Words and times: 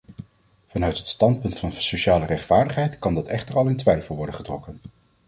Vanuit 0.67 0.97
het 0.97 1.05
standpunt 1.05 1.59
van 1.59 1.71
sociale 1.71 2.25
rechtvaardigheid 2.25 2.99
kan 2.99 3.13
dat 3.13 3.27
echter 3.27 3.55
al 3.55 3.67
in 3.67 3.75
twijfel 3.77 4.15
worden 4.15 4.35
getrokken. 4.35 4.79